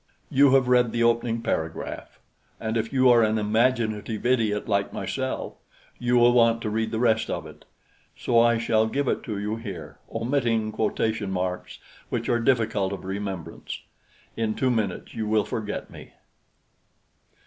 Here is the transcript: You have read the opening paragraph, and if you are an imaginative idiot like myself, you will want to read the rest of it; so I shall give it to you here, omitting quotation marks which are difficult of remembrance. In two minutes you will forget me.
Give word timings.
You 0.31 0.55
have 0.55 0.67
read 0.67 0.91
the 0.91 1.03
opening 1.03 1.43
paragraph, 1.43 2.19
and 2.59 2.75
if 2.75 2.91
you 2.91 3.07
are 3.11 3.21
an 3.21 3.37
imaginative 3.37 4.25
idiot 4.25 4.67
like 4.67 4.91
myself, 4.91 5.53
you 5.99 6.15
will 6.17 6.33
want 6.33 6.59
to 6.63 6.71
read 6.71 6.89
the 6.89 6.97
rest 6.97 7.29
of 7.29 7.45
it; 7.45 7.65
so 8.17 8.39
I 8.39 8.57
shall 8.57 8.87
give 8.87 9.07
it 9.07 9.21
to 9.25 9.37
you 9.37 9.57
here, 9.57 9.99
omitting 10.11 10.71
quotation 10.71 11.29
marks 11.29 11.77
which 12.09 12.29
are 12.29 12.39
difficult 12.39 12.93
of 12.93 13.05
remembrance. 13.05 13.79
In 14.35 14.55
two 14.55 14.71
minutes 14.71 15.13
you 15.13 15.27
will 15.27 15.45
forget 15.45 15.91
me. 15.91 16.13